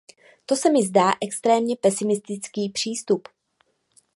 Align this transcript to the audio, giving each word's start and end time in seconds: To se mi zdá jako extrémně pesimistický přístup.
To 0.45 0.55
se 0.55 0.69
mi 0.71 0.83
zdá 0.85 1.01
jako 1.05 1.17
extrémně 1.21 1.75
pesimistický 1.75 2.69
přístup. 2.69 3.27